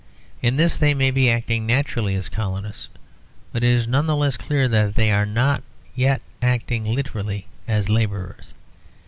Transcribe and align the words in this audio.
In 0.41 0.55
this 0.55 0.77
they 0.77 0.95
may 0.95 1.11
be 1.11 1.29
acting 1.29 1.67
naturally 1.67 2.15
as 2.15 2.27
colonists, 2.27 2.89
but 3.53 3.63
it 3.63 3.69
is 3.69 3.87
none 3.87 4.07
the 4.07 4.15
less 4.15 4.35
clear 4.35 4.67
that 4.67 4.95
they 4.95 5.11
are 5.11 5.27
not 5.27 5.61
yet 5.93 6.23
acting 6.41 6.85
literally 6.85 7.45
as 7.67 7.87
labourers. 7.87 8.55